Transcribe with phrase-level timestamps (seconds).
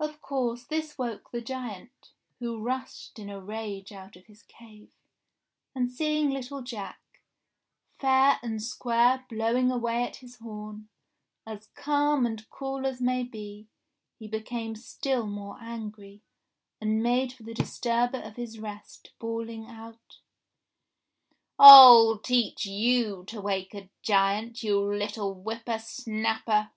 [0.00, 4.92] Of course this woke the giant, who rushed in a rage out of his cave,
[5.72, 7.20] and seeing little Jack,
[8.00, 10.88] fair and square blowing away at his horn,
[11.46, 13.68] as calm and cool as may be,
[14.18, 16.24] he became still more angry,
[16.80, 20.18] and made for the disturber of his rest bawl ing out,
[21.56, 26.72] *'ril teach you to wake a giant, you little whipper snapper.